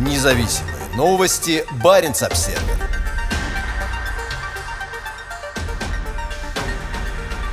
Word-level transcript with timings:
Независимые 0.00 0.76
новости. 0.96 1.62
Барин 1.84 2.12
обсерва 2.12 2.62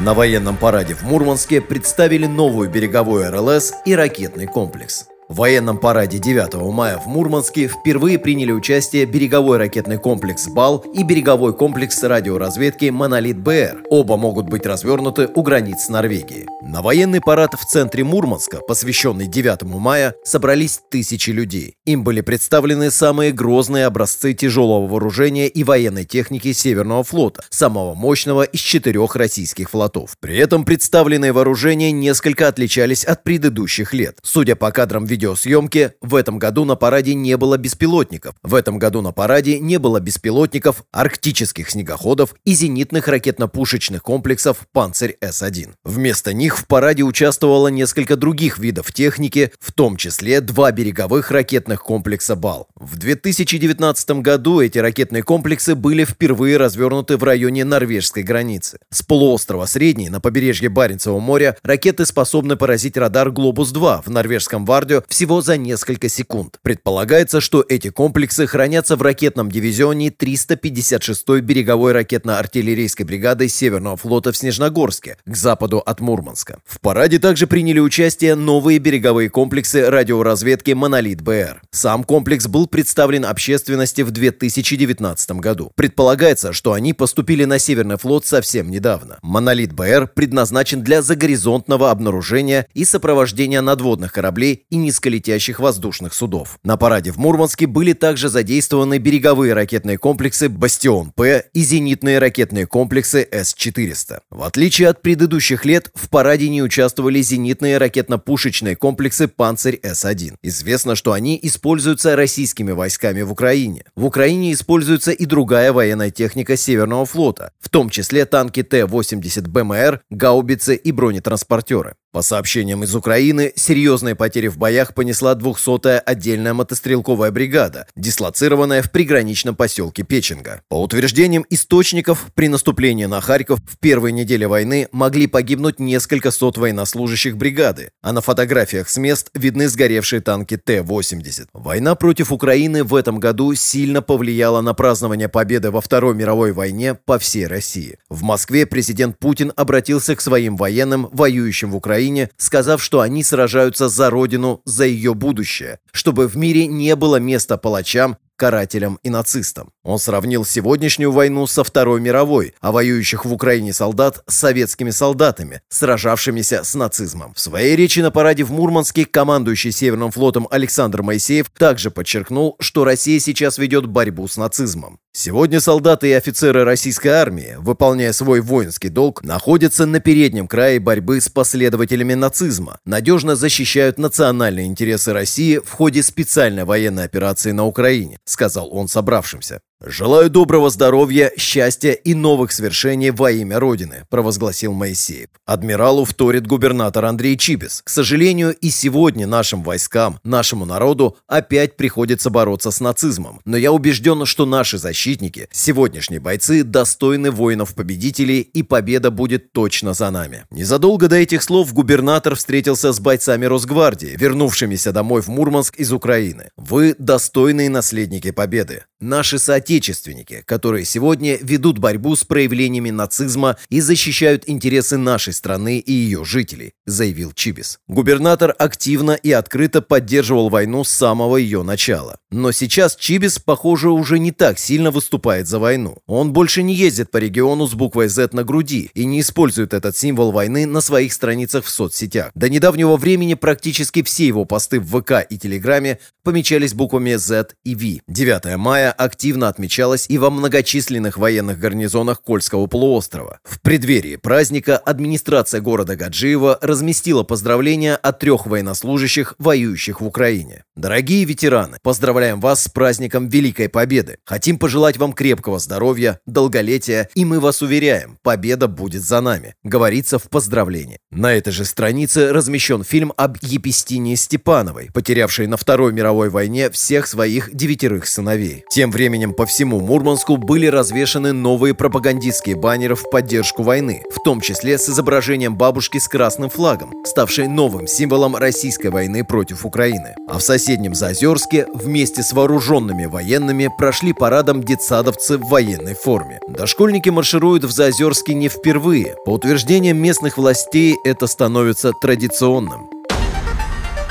На 0.00 0.12
военном 0.12 0.56
параде 0.56 0.94
в 0.94 1.04
Мурманске 1.04 1.60
представили 1.60 2.26
новую 2.26 2.68
береговую 2.68 3.30
РЛС 3.30 3.74
и 3.84 3.94
ракетный 3.94 4.46
комплекс. 4.46 5.06
В 5.32 5.36
военном 5.36 5.78
параде 5.78 6.18
9 6.18 6.56
мая 6.74 6.98
в 6.98 7.06
Мурманске 7.06 7.66
впервые 7.66 8.18
приняли 8.18 8.52
участие 8.52 9.06
береговой 9.06 9.56
ракетный 9.56 9.96
комплекс 9.96 10.46
«Бал» 10.46 10.84
и 10.92 11.02
береговой 11.04 11.54
комплекс 11.54 12.02
радиоразведки 12.02 12.90
«Монолит-БР». 12.90 13.84
Оба 13.88 14.18
могут 14.18 14.50
быть 14.50 14.66
развернуты 14.66 15.30
у 15.34 15.40
границ 15.40 15.88
Норвегии. 15.88 16.46
На 16.60 16.82
военный 16.82 17.22
парад 17.22 17.54
в 17.54 17.64
центре 17.64 18.04
Мурманска, 18.04 18.58
посвященный 18.58 19.26
9 19.26 19.62
мая, 19.62 20.14
собрались 20.22 20.80
тысячи 20.90 21.30
людей. 21.30 21.76
Им 21.86 22.04
были 22.04 22.20
представлены 22.20 22.90
самые 22.90 23.32
грозные 23.32 23.86
образцы 23.86 24.34
тяжелого 24.34 24.86
вооружения 24.86 25.48
и 25.48 25.64
военной 25.64 26.04
техники 26.04 26.52
Северного 26.52 27.04
флота, 27.04 27.42
самого 27.48 27.94
мощного 27.94 28.42
из 28.42 28.60
четырех 28.60 29.16
российских 29.16 29.70
флотов. 29.70 30.18
При 30.20 30.36
этом 30.36 30.66
представленные 30.66 31.32
вооружения 31.32 31.90
несколько 31.90 32.48
отличались 32.48 33.04
от 33.04 33.24
предыдущих 33.24 33.94
лет. 33.94 34.18
Судя 34.22 34.56
по 34.56 34.70
кадрам 34.70 35.06
видео 35.06 35.21
видеосъемки 35.22 35.92
в 36.00 36.16
этом 36.16 36.38
году 36.38 36.64
на 36.64 36.74
параде 36.74 37.14
не 37.14 37.36
было 37.36 37.56
беспилотников. 37.56 38.34
В 38.42 38.54
этом 38.54 38.78
году 38.78 39.02
на 39.02 39.12
параде 39.12 39.58
не 39.60 39.78
было 39.78 40.00
беспилотников, 40.00 40.84
арктических 40.90 41.70
снегоходов 41.70 42.34
и 42.44 42.54
зенитных 42.54 43.06
ракетно-пушечных 43.08 44.00
комплексов 44.02 44.66
«Панцирь-С-1». 44.72 45.74
Вместо 45.84 46.32
них 46.32 46.58
в 46.58 46.66
параде 46.66 47.04
участвовало 47.04 47.68
несколько 47.68 48.16
других 48.16 48.58
видов 48.58 48.92
техники, 48.92 49.52
в 49.60 49.72
том 49.72 49.96
числе 49.96 50.40
два 50.40 50.72
береговых 50.72 51.30
ракетных 51.30 51.82
комплекса 51.82 52.34
«Бал». 52.34 52.66
В 52.74 52.96
2019 52.96 54.22
году 54.22 54.60
эти 54.60 54.78
ракетные 54.78 55.22
комплексы 55.22 55.74
были 55.74 56.04
впервые 56.04 56.56
развернуты 56.56 57.16
в 57.16 57.22
районе 57.22 57.64
норвежской 57.64 58.24
границы. 58.24 58.78
С 58.90 59.02
полуострова 59.02 59.66
Средний 59.66 60.10
на 60.10 60.20
побережье 60.20 60.68
Баренцева 60.68 61.20
моря 61.20 61.56
ракеты 61.62 62.06
способны 62.06 62.56
поразить 62.56 62.96
радар 62.96 63.30
«Глобус-2» 63.30 64.02
в 64.04 64.10
норвежском 64.10 64.64
Вардио 64.64 65.01
всего 65.08 65.40
за 65.40 65.56
несколько 65.56 66.08
секунд. 66.08 66.58
Предполагается, 66.62 67.40
что 67.40 67.64
эти 67.68 67.88
комплексы 67.88 68.46
хранятся 68.46 68.96
в 68.96 69.02
ракетном 69.02 69.50
дивизионе 69.50 70.08
356-й 70.08 71.40
береговой 71.40 71.92
ракетно-артиллерийской 71.92 73.04
бригады 73.04 73.48
Северного 73.48 73.96
флота 73.96 74.32
в 74.32 74.36
Снежногорске, 74.36 75.16
к 75.24 75.36
западу 75.36 75.78
от 75.78 76.00
Мурманска. 76.00 76.60
В 76.64 76.80
параде 76.80 77.18
также 77.18 77.46
приняли 77.46 77.80
участие 77.80 78.34
новые 78.34 78.78
береговые 78.78 79.28
комплексы 79.28 79.88
радиоразведки 79.88 80.72
«Монолит-БР». 80.72 81.62
Сам 81.70 82.04
комплекс 82.04 82.46
был 82.46 82.66
представлен 82.66 83.24
общественности 83.24 84.02
в 84.02 84.10
2019 84.10 85.32
году. 85.32 85.72
Предполагается, 85.74 86.52
что 86.52 86.72
они 86.72 86.92
поступили 86.92 87.44
на 87.44 87.58
Северный 87.58 87.98
флот 87.98 88.26
совсем 88.26 88.70
недавно. 88.70 89.18
«Монолит-БР» 89.22 90.08
предназначен 90.14 90.82
для 90.82 91.02
загоризонтного 91.02 91.90
обнаружения 91.90 92.66
и 92.74 92.84
сопровождения 92.84 93.60
надводных 93.60 94.12
кораблей 94.12 94.66
и 94.70 94.76
низких 94.76 94.91
низколетящих 94.92 95.58
воздушных 95.58 96.12
судов. 96.12 96.58
На 96.62 96.76
параде 96.76 97.12
в 97.12 97.16
Мурманске 97.16 97.66
были 97.66 97.94
также 97.94 98.28
задействованы 98.28 98.98
береговые 98.98 99.54
ракетные 99.54 99.96
комплексы 99.96 100.50
«Бастион-П» 100.50 101.46
и 101.54 101.62
зенитные 101.62 102.18
ракетные 102.18 102.66
комплексы 102.66 103.26
С-400. 103.30 104.20
В 104.30 104.42
отличие 104.42 104.88
от 104.88 105.00
предыдущих 105.00 105.64
лет, 105.64 105.90
в 105.94 106.10
параде 106.10 106.50
не 106.50 106.62
участвовали 106.62 107.22
зенитные 107.22 107.78
ракетно-пушечные 107.78 108.76
комплексы 108.76 109.28
«Панцирь 109.28 109.80
С-1». 109.82 110.34
Известно, 110.42 110.94
что 110.94 111.12
они 111.12 111.38
используются 111.42 112.14
российскими 112.14 112.72
войсками 112.72 113.22
в 113.22 113.32
Украине. 113.32 113.84
В 113.96 114.04
Украине 114.04 114.52
используется 114.52 115.12
и 115.12 115.24
другая 115.24 115.72
военная 115.72 116.10
техника 116.10 116.58
Северного 116.58 117.06
флота, 117.06 117.52
том 117.72 117.88
числе 117.88 118.26
танки 118.26 118.62
Т-80 118.62 119.48
БМР, 119.48 120.02
гаубицы 120.10 120.76
и 120.76 120.92
бронетранспортеры. 120.92 121.94
По 122.12 122.20
сообщениям 122.20 122.84
из 122.84 122.94
Украины, 122.94 123.54
серьезные 123.56 124.14
потери 124.14 124.48
в 124.48 124.58
боях 124.58 124.94
понесла 124.94 125.34
200-я 125.34 125.98
отдельная 125.98 126.52
мотострелковая 126.52 127.30
бригада, 127.30 127.86
дислоцированная 127.96 128.82
в 128.82 128.90
приграничном 128.90 129.56
поселке 129.56 130.02
Печенга. 130.02 130.60
По 130.68 130.82
утверждениям 130.82 131.46
источников, 131.48 132.26
при 132.34 132.48
наступлении 132.48 133.06
на 133.06 133.22
Харьков 133.22 133.60
в 133.66 133.78
первой 133.78 134.12
неделе 134.12 134.46
войны 134.46 134.88
могли 134.92 135.26
погибнуть 135.26 135.80
несколько 135.80 136.30
сот 136.30 136.58
военнослужащих 136.58 137.38
бригады, 137.38 137.92
а 138.02 138.12
на 138.12 138.20
фотографиях 138.20 138.90
с 138.90 138.98
мест 138.98 139.30
видны 139.32 139.66
сгоревшие 139.68 140.20
танки 140.20 140.58
Т-80. 140.58 141.46
Война 141.54 141.94
против 141.94 142.30
Украины 142.30 142.84
в 142.84 142.94
этом 142.94 143.20
году 143.20 143.54
сильно 143.54 144.02
повлияла 144.02 144.60
на 144.60 144.74
празднование 144.74 145.30
победы 145.30 145.70
во 145.70 145.80
Второй 145.80 146.14
мировой 146.14 146.52
войне 146.52 146.92
по 146.92 147.18
всей 147.18 147.46
России. 147.46 147.61
В 148.08 148.22
Москве 148.22 148.66
президент 148.66 149.18
Путин 149.18 149.52
обратился 149.56 150.16
к 150.16 150.20
своим 150.20 150.56
военным, 150.56 151.08
воюющим 151.12 151.70
в 151.70 151.76
Украине, 151.76 152.30
сказав, 152.36 152.82
что 152.82 153.00
они 153.00 153.22
сражаются 153.24 153.88
за 153.88 154.10
родину, 154.10 154.62
за 154.64 154.84
ее 154.84 155.14
будущее, 155.14 155.78
чтобы 155.92 156.28
в 156.28 156.36
мире 156.36 156.66
не 156.66 156.96
было 156.96 157.16
места 157.16 157.56
палачам, 157.56 158.16
карателям 158.36 158.98
и 159.02 159.10
нацистам. 159.10 159.70
Он 159.82 159.98
сравнил 159.98 160.44
сегодняшнюю 160.44 161.12
войну 161.12 161.46
со 161.46 161.64
Второй 161.64 162.00
мировой, 162.00 162.54
а 162.60 162.72
воюющих 162.72 163.24
в 163.24 163.32
Украине 163.32 163.72
солдат 163.72 164.22
с 164.26 164.34
советскими 164.36 164.90
солдатами, 164.90 165.62
сражавшимися 165.68 166.64
с 166.64 166.74
нацизмом. 166.74 167.34
В 167.34 167.40
своей 167.40 167.76
речи 167.76 168.00
на 168.00 168.10
параде 168.10 168.44
в 168.44 168.52
Мурманске 168.52 169.04
командующий 169.04 169.72
Северным 169.72 170.10
флотом 170.10 170.48
Александр 170.50 171.02
Моисеев 171.02 171.50
также 171.50 171.90
подчеркнул, 171.90 172.56
что 172.60 172.84
Россия 172.84 173.18
сейчас 173.18 173.58
ведет 173.58 173.86
борьбу 173.86 174.28
с 174.28 174.36
нацизмом. 174.36 174.98
Сегодня 175.14 175.60
солдаты 175.60 176.08
и 176.08 176.12
офицеры 176.12 176.64
российской 176.64 177.08
армии, 177.08 177.56
выполняя 177.58 178.12
свой 178.12 178.40
воинский 178.40 178.88
долг, 178.88 179.22
находятся 179.22 179.84
на 179.84 180.00
переднем 180.00 180.48
крае 180.48 180.80
борьбы 180.80 181.20
с 181.20 181.28
последователями 181.28 182.14
нацизма, 182.14 182.78
надежно 182.86 183.36
защищают 183.36 183.98
национальные 183.98 184.64
интересы 184.64 185.12
России 185.12 185.58
в 185.58 185.70
ходе 185.70 186.02
специальной 186.02 186.64
военной 186.64 187.04
операции 187.04 187.50
на 187.50 187.66
Украине, 187.66 188.16
сказал 188.24 188.72
он 188.74 188.88
собравшимся. 188.88 189.60
«Желаю 189.84 190.30
доброго 190.30 190.70
здоровья, 190.70 191.32
счастья 191.36 191.90
и 191.90 192.14
новых 192.14 192.52
свершений 192.52 193.10
во 193.10 193.32
имя 193.32 193.58
Родины»,– 193.58 194.06
провозгласил 194.10 194.72
Моисеев. 194.72 195.28
Адмиралу 195.44 196.04
вторит 196.04 196.46
губернатор 196.46 197.04
Андрей 197.04 197.36
Чибис. 197.36 197.82
К 197.84 197.88
сожалению, 197.88 198.54
и 198.54 198.70
сегодня 198.70 199.26
нашим 199.26 199.64
войскам, 199.64 200.20
нашему 200.22 200.66
народу 200.66 201.16
опять 201.26 201.76
приходится 201.76 202.30
бороться 202.30 202.70
с 202.70 202.78
нацизмом. 202.78 203.40
Но 203.44 203.56
я 203.56 203.72
убежден, 203.72 204.24
что 204.24 204.46
наши 204.46 204.78
защитники, 204.78 205.48
сегодняшние 205.50 206.20
бойцы, 206.20 206.62
достойны 206.62 207.32
воинов-победителей, 207.32 208.40
и 208.40 208.62
победа 208.62 209.10
будет 209.10 209.52
точно 209.52 209.94
за 209.94 210.10
нами. 210.12 210.44
Незадолго 210.50 211.08
до 211.08 211.16
этих 211.16 211.42
слов 211.42 211.72
губернатор 211.72 212.36
встретился 212.36 212.92
с 212.92 213.00
бойцами 213.00 213.46
Росгвардии, 213.46 214.14
вернувшимися 214.16 214.92
домой 214.92 215.22
в 215.22 215.28
Мурманск 215.28 215.74
из 215.74 215.92
Украины. 215.92 216.50
Вы 216.56 216.94
достойные 217.00 217.68
наследники 217.68 218.30
победы. 218.30 218.84
Наши 219.02 219.40
соотечественники, 219.40 220.44
которые 220.46 220.84
сегодня 220.84 221.36
ведут 221.42 221.78
борьбу 221.78 222.14
с 222.14 222.22
проявлениями 222.22 222.90
нацизма 222.90 223.56
и 223.68 223.80
защищают 223.80 224.44
интересы 224.46 224.96
нашей 224.96 225.32
страны 225.32 225.80
и 225.80 225.92
ее 225.92 226.24
жителей, 226.24 226.74
заявил 226.86 227.32
Чибис. 227.32 227.80
Губернатор 227.88 228.54
активно 228.56 229.10
и 229.10 229.32
открыто 229.32 229.82
поддерживал 229.82 230.50
войну 230.50 230.84
с 230.84 230.90
самого 230.90 231.36
ее 231.36 231.64
начала. 231.64 232.18
Но 232.30 232.52
сейчас 232.52 232.94
Чибис, 232.94 233.40
похоже, 233.40 233.90
уже 233.90 234.20
не 234.20 234.30
так 234.30 234.60
сильно 234.60 234.92
выступает 234.92 235.48
за 235.48 235.58
войну. 235.58 235.98
Он 236.06 236.32
больше 236.32 236.62
не 236.62 236.72
ездит 236.72 237.10
по 237.10 237.16
региону 237.16 237.66
с 237.66 237.74
буквой 237.74 238.06
Z 238.06 238.28
на 238.34 238.44
груди 238.44 238.92
и 238.94 239.04
не 239.04 239.20
использует 239.20 239.74
этот 239.74 239.96
символ 239.96 240.30
войны 240.30 240.64
на 240.64 240.80
своих 240.80 241.12
страницах 241.12 241.64
в 241.64 241.70
соцсетях. 241.70 242.30
До 242.36 242.48
недавнего 242.48 242.96
времени 242.96 243.34
практически 243.34 244.04
все 244.04 244.28
его 244.28 244.44
посты 244.44 244.78
в 244.78 245.00
ВК 245.00 245.26
и 245.28 245.38
Телеграме 245.38 245.98
помечались 246.22 246.72
буквами 246.72 247.16
Z 247.16 247.48
и 247.64 247.74
V. 247.74 248.00
9 248.06 248.56
мая 248.56 248.91
активно 248.92 249.48
отмечалась 249.48 250.06
и 250.08 250.18
во 250.18 250.30
многочисленных 250.30 251.16
военных 251.16 251.58
гарнизонах 251.58 252.22
Кольского 252.22 252.66
полуострова. 252.66 253.40
В 253.44 253.60
преддверии 253.60 254.16
праздника 254.16 254.76
администрация 254.76 255.60
города 255.60 255.96
Гаджиева 255.96 256.58
разместила 256.60 257.22
поздравления 257.22 257.96
от 257.96 258.20
трех 258.20 258.46
военнослужащих, 258.46 259.34
воюющих 259.38 260.00
в 260.00 260.06
Украине. 260.06 260.64
Дорогие 260.76 261.24
ветераны, 261.24 261.78
поздравляем 261.82 262.40
вас 262.40 262.64
с 262.64 262.68
праздником 262.68 263.28
Великой 263.28 263.68
Победы. 263.68 264.18
Хотим 264.24 264.58
пожелать 264.58 264.96
вам 264.96 265.12
крепкого 265.12 265.58
здоровья, 265.58 266.20
долголетия, 266.26 267.08
и 267.14 267.24
мы 267.24 267.40
вас 267.40 267.62
уверяем, 267.62 268.18
победа 268.22 268.68
будет 268.68 269.02
за 269.02 269.20
нами, 269.20 269.54
говорится 269.62 270.18
в 270.18 270.30
поздравлении. 270.30 270.98
На 271.10 271.34
этой 271.34 271.52
же 271.52 271.64
странице 271.64 272.32
размещен 272.32 272.84
фильм 272.84 273.12
об 273.16 273.36
Епистине 273.42 274.16
Степановой, 274.16 274.90
потерявшей 274.92 275.46
на 275.46 275.56
Второй 275.56 275.92
мировой 275.92 276.30
войне 276.30 276.70
всех 276.70 277.06
своих 277.06 277.54
девятерых 277.54 278.06
сыновей. 278.06 278.64
Тем 278.82 278.90
временем 278.90 279.32
по 279.32 279.46
всему 279.46 279.78
Мурманску 279.78 280.36
были 280.36 280.66
развешаны 280.66 281.32
новые 281.32 281.72
пропагандистские 281.72 282.56
баннеры 282.56 282.96
в 282.96 283.08
поддержку 283.10 283.62
войны, 283.62 284.02
в 284.10 284.20
том 284.24 284.40
числе 284.40 284.76
с 284.76 284.88
изображением 284.88 285.54
бабушки 285.54 285.98
с 285.98 286.08
красным 286.08 286.50
флагом, 286.50 286.92
ставшей 287.06 287.46
новым 287.46 287.86
символом 287.86 288.34
российской 288.34 288.88
войны 288.88 289.22
против 289.22 289.64
Украины. 289.64 290.16
А 290.26 290.38
в 290.38 290.42
соседнем 290.42 290.96
Заозерске 290.96 291.68
вместе 291.72 292.24
с 292.24 292.32
вооруженными 292.32 293.04
военными 293.04 293.70
прошли 293.78 294.12
парадом 294.12 294.64
детсадовцы 294.64 295.38
в 295.38 295.46
военной 295.46 295.94
форме. 295.94 296.40
Дошкольники 296.48 297.08
маршируют 297.08 297.62
в 297.62 297.70
Заозерске 297.70 298.34
не 298.34 298.48
впервые. 298.48 299.14
По 299.24 299.30
утверждениям 299.30 299.98
местных 299.98 300.38
властей 300.38 300.96
это 301.04 301.28
становится 301.28 301.92
традиционным. 301.92 302.90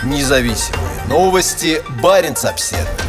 Независимые 0.06 1.08
новости. 1.10 1.82
Барин 2.02 2.36
обседный. 2.42 3.01